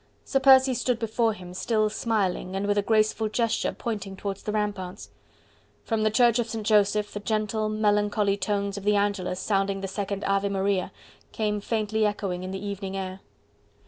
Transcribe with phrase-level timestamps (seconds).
[0.25, 4.51] Sir Percy stood before him, still smiling and with a graceful gesture pointing towards the
[4.51, 5.11] ramparts.
[5.83, 6.65] From the Church of St.
[6.65, 10.91] Joseph the gentle, melancholy tones of the Angelus sounding the second Ave Maria
[11.31, 13.19] came faintly echoing in the evening air.